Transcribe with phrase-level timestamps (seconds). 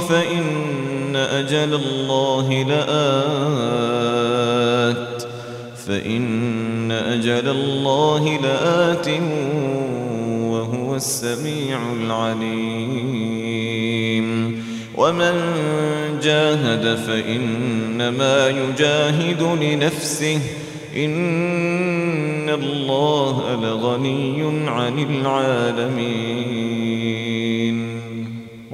[0.00, 2.82] فإن أجل الله لآت.
[5.86, 9.08] فإن أجل الله لآت
[10.50, 13.32] وهو السميع العليم.
[14.94, 15.34] ومن
[16.22, 20.40] جاهد فإنما يجاهد لنفسه.
[20.96, 27.31] إن الله لغني عن العالمين.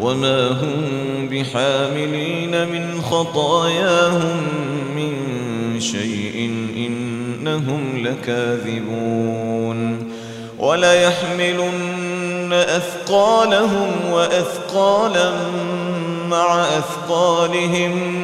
[0.00, 4.42] وما هم بحاملين من خطاياهم
[4.96, 5.14] من
[5.80, 10.08] شيء إنهم لكاذبون
[10.58, 15.32] وليحملن أثقالهم وأثقالا
[16.28, 18.22] مع أثقالهم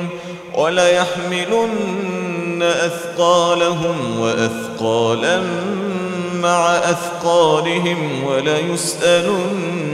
[0.55, 5.43] وليحملن أثقالهم وأثقالا
[6.43, 9.94] مع أثقالهم وليسألن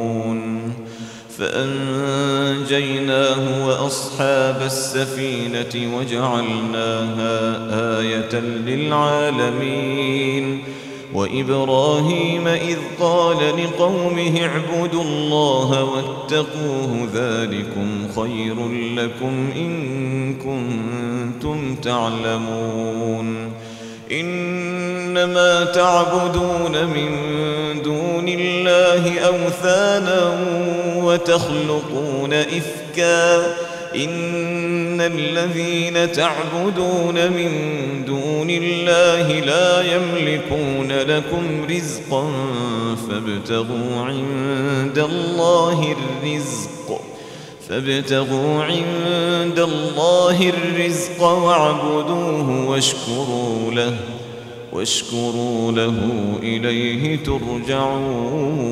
[1.41, 7.39] فأنجيناه وأصحاب السفينة وجعلناها
[7.99, 10.45] آية للعالمين.
[11.13, 18.55] وإبراهيم إذ قال لقومه اعبدوا الله واتقوه ذلكم خير
[18.95, 23.51] لكم إن كنتم تعلمون.
[24.11, 27.11] إنما تعبدون من
[27.83, 30.37] دون الله أوثانا
[31.03, 33.37] وتخلقون إفكا
[33.95, 37.51] إن الذين تعبدون من
[38.05, 42.31] دون الله لا يملكون لكم رزقا
[43.09, 47.01] فابتغوا عند الله الرزق
[47.69, 53.97] فابتغوا عند الله الرزق واعبدوه واشكروا له
[54.73, 55.95] واشكروا له
[56.43, 58.71] إليه ترجعون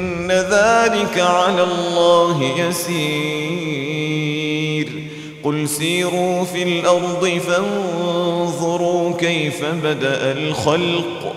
[0.31, 4.01] ذلك على الله يسير.
[5.43, 11.35] قل سيروا في الأرض فانظروا كيف بدأ الخلق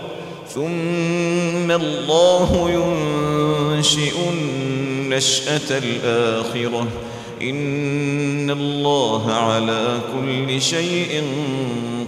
[0.55, 6.87] ثم الله ينشئ النشأة الآخرة.
[7.43, 11.23] إن الله على كل شيء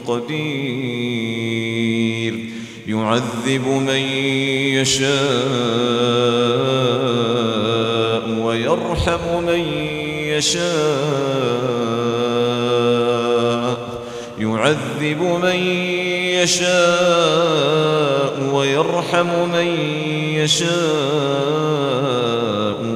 [0.07, 1.16] قدير.
[2.87, 4.03] يعذب من
[4.79, 5.07] يشاء
[8.41, 9.61] ويرحم من
[10.37, 11.67] يشاء.
[14.39, 15.57] يعذب من
[16.43, 17.55] يشاء
[18.53, 19.67] ويرحم من
[20.35, 20.77] يشاء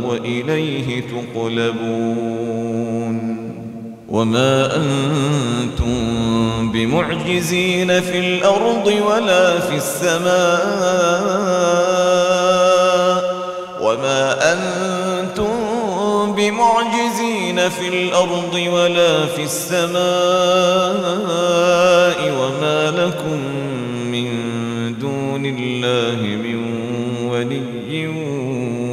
[0.04, 2.39] وإليه تقلبون.
[4.20, 10.30] وما أنتم بمعجزين في الأرض ولا في السماء
[13.80, 15.48] وما أنتم
[16.36, 20.00] بمعجزين في الأرض ولا في السماء
[22.40, 23.40] وما لكم
[24.12, 24.28] من
[24.98, 26.60] دون الله من
[27.30, 28.06] ولي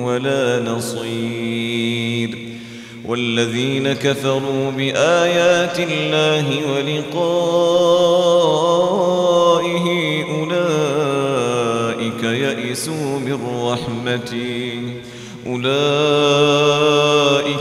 [0.04, 1.37] ولا نصير
[3.08, 7.38] والذين كفروا بآيات الله ولقائه
[10.40, 13.40] أولئك يئسوا من
[13.72, 14.80] رحمتي.
[15.48, 15.68] أولئك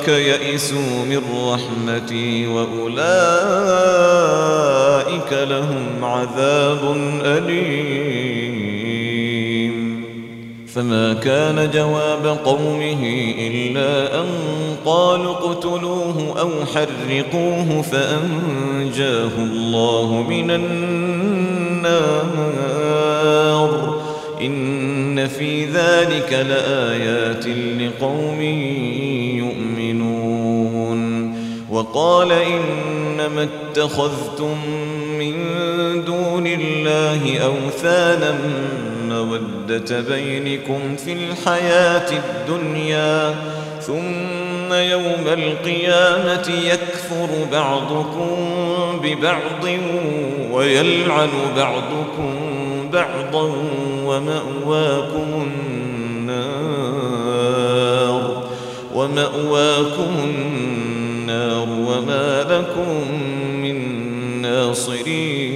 [0.09, 1.23] يئسوا من
[1.53, 3.07] رحمتي وأولئك
[5.33, 8.06] لهم عذاب أليم.
[10.77, 14.27] فما كان جواب قومه إلا أن
[14.85, 20.77] قالوا اقتلوه أو حرقوه فأنجاه الله من النار.
[24.41, 27.47] إن في ذلك لآيات
[27.81, 28.41] لقوم
[29.43, 31.37] يؤمنون.
[31.71, 34.57] وقال إنما اتخذتم
[35.19, 35.35] من
[36.05, 38.39] دون الله أوثانا
[39.09, 43.35] مودة بينكم في الحياة الدنيا
[43.81, 48.37] ثم يوم القيامة يكفر بعضكم
[49.03, 49.65] ببعض
[50.53, 52.35] ويلعن بعضكم
[52.93, 53.53] بعضا
[54.05, 55.49] ومأواكم
[56.17, 56.97] النار.
[58.95, 62.91] ومأواكم النار وما لكم
[63.63, 63.77] من
[64.43, 65.56] ناصرين.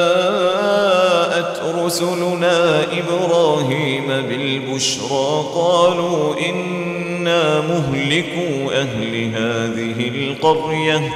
[1.91, 11.13] رسلنا إبراهيم بالبشرى قالوا إنا مهلكوا أهل هذه القرية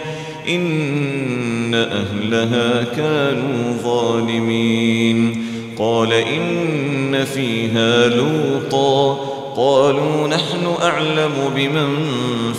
[0.50, 5.46] إن أهلها كانوا ظالمين.
[5.77, 9.13] قال إن فيها لوطا
[9.55, 11.96] قالوا نحن أعلم بمن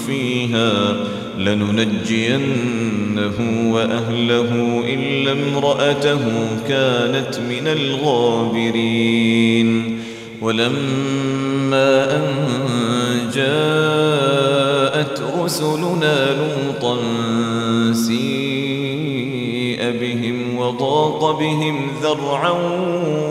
[0.06, 0.96] فيها
[3.16, 6.20] لننجينه وأهله إلا امرأته
[6.68, 9.68] كانت من الغابرين.
[10.42, 12.22] ولما أن
[13.34, 16.96] جاءت رسلنا لوطا
[17.92, 22.54] سيء بهم وضاق بهم ذرعا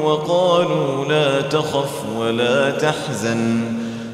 [0.04, 3.64] وقالوا لا تخف ولا تحزن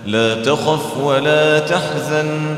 [0.06, 2.58] لا تخف ولا تحزن.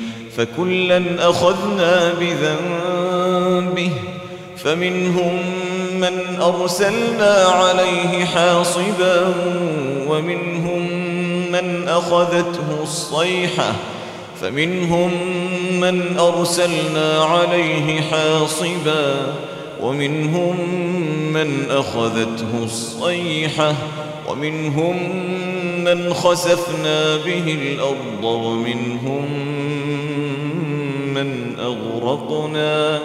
[0.37, 3.91] فكلا أخذنا بذنبه
[4.57, 5.39] فمنهم
[5.99, 9.33] من أرسلنا عليه حاصبا
[10.07, 10.87] ومنهم
[11.51, 13.71] من أخذته الصيحة
[14.41, 15.11] فمنهم
[15.79, 19.33] من أرسلنا عليه حاصبا
[19.81, 20.55] ومنهم
[21.33, 23.75] من أخذته الصيحة
[24.27, 24.97] ومنهم
[25.83, 29.25] من خسفنا به الأرض ومنهم
[31.13, 32.99] من أغرقنا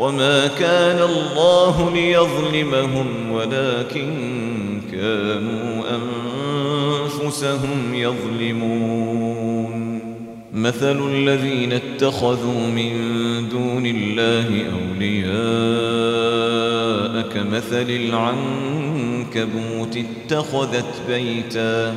[0.00, 4.10] وما كان الله ليظلمهم ولكن
[4.92, 5.82] كانوا
[7.14, 9.98] أنفسهم يظلمون.
[10.54, 12.92] مثل الذين اتخذوا من
[13.48, 15.28] دون الله أولياء
[17.34, 21.96] كمثل العنكبوت اتخذت بيتا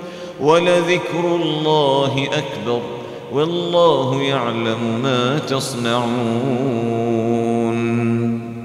[0.41, 2.81] ولذكر الله أكبر
[3.33, 6.91] والله يعلم ما تصنعون.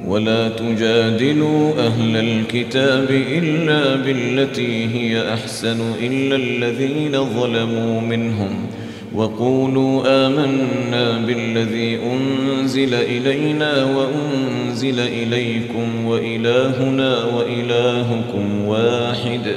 [0.06, 8.66] ولا تجادلوا أهل الكتاب إلا بالتي هي أحسن إلا الذين ظلموا منهم
[9.14, 19.56] وقولوا آمنا بالذي أنزل إلينا وأنزل أنزل إليكم وإلهنا وإلهكم واحد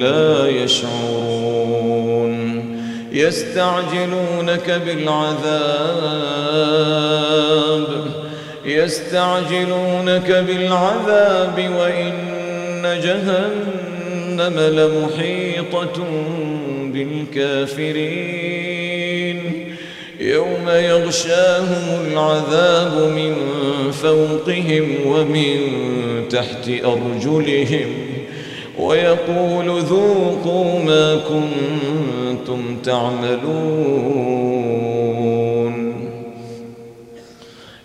[0.00, 2.34] لا يشعرون.
[3.12, 6.14] يستعجلونك بالعذاب.
[8.66, 12.12] يستعجلونك بالعذاب وإن
[12.82, 16.04] جهنم لمحيطة
[16.92, 18.44] بالكافرين.
[20.20, 23.34] يوم يغشاهم العذاب من
[24.02, 25.56] فوقهم ومن
[26.30, 28.13] تحت أرجلهم.
[28.78, 34.34] ويقول ذوقوا ما كنتم تعملون.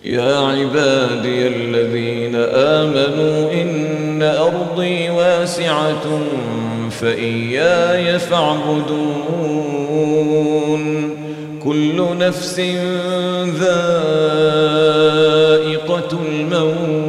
[0.05, 6.21] يا عبادي الذين آمنوا إن أرضي واسعة
[6.89, 9.59] فإياي فاعبدون.
[11.63, 12.59] كل نفس
[13.59, 14.09] ذائقة
[16.25, 17.08] الموت.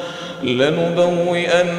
[0.43, 1.71] لنبوئنهم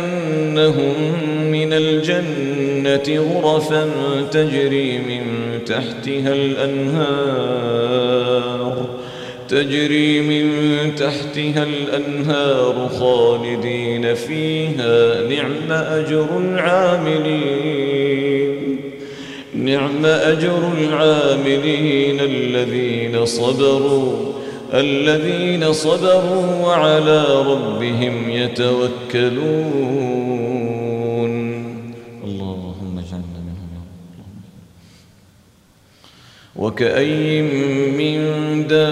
[1.53, 3.88] من الجنة غرفا
[4.33, 5.25] تجري من
[5.66, 8.22] تحتها الأنهار
[9.48, 10.51] تجري من
[10.94, 17.83] تحتها الأنهار خالدين فيها نعم أجر العاملين.
[19.55, 24.32] نعم أجر العاملين الذين صبروا.
[24.73, 29.53] الذين صبروا وعلى ربهم يتوكلون.
[32.25, 33.83] اللهم اجعلنا منهم يا
[36.57, 37.43] وكأي
[38.01, 38.19] من
[38.67, 38.83] دابة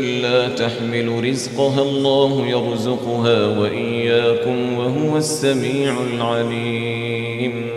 [0.00, 7.75] لا تحمل رزقها الله يرزقها وإياكم وهو السميع العليم.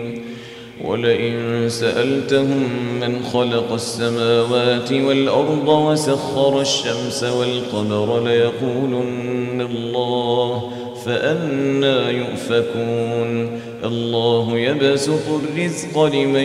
[0.84, 2.68] ولئن سألتهم
[3.00, 10.70] من خلق السماوات والأرض وسخر الشمس والقمر ليقولن الله
[11.06, 13.60] فأنا يؤفكون.
[13.84, 16.44] الله يبسط الرزق لمن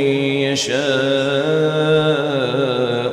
[0.52, 0.76] يشاء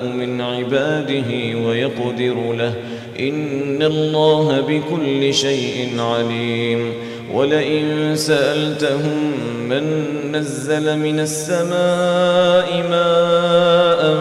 [0.06, 2.74] من عباده ويقدر له.
[3.20, 6.92] إن الله بكل شيء عليم.
[7.33, 9.33] ولئن سألتهم
[9.68, 9.85] من
[10.33, 14.16] نزل من السماء ماء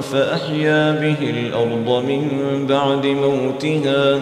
[0.00, 2.30] فأحيا به الأرض من
[2.68, 4.20] بعد موتها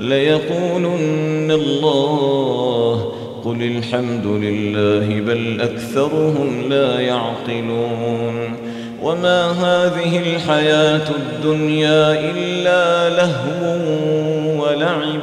[0.00, 3.12] ليقولن الله
[3.44, 8.56] قل الحمد لله بل أكثرهم لا يعقلون
[9.02, 13.76] وما هذه الحياة الدنيا إلا لهو
[14.62, 15.22] ولعب